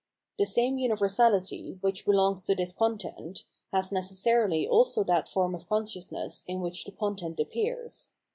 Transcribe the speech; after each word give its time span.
The 0.39 0.47
same 0.47 0.77
universahty, 0.77 1.77
which 1.81 2.05
belongs 2.07 2.43
to 2.45 2.55
this 2.55 2.73
content, 2.73 3.43
has 3.71 3.91
necessarily 3.91 4.67
also 4.67 5.03
that 5.03 5.29
form 5.29 5.53
of 5.53 5.69
consciousness 5.69 6.43
in 6.47 6.59
which 6.59 6.85
the 6.85 6.91
content 6.91 7.39
appears. 7.39 8.11